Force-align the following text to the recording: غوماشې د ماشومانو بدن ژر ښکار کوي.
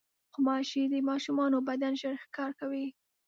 غوماشې 0.33 0.83
د 0.93 0.95
ماشومانو 1.09 1.57
بدن 1.69 1.93
ژر 2.01 2.15
ښکار 2.23 2.51
کوي. 2.59 2.87